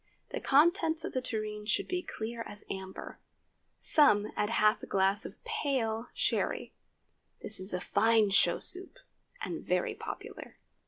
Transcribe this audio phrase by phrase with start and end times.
[0.31, 3.19] The contents of the tureen should be clear as amber.
[3.81, 6.73] Some add half a glass of pale Sherry.
[7.43, 8.97] This is a fine show soup,
[9.43, 10.57] and very popular.